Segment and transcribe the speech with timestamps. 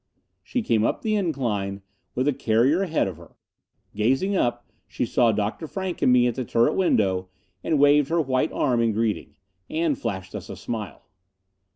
[0.41, 1.83] She came up the incline,
[2.15, 3.35] with the carrier ahead of her.
[3.95, 5.67] Gazing up, she saw Dr.
[5.67, 7.29] Frank and me at the turret window
[7.63, 9.35] and waved her white arm in greeting.
[9.69, 11.07] And flashed us a smile.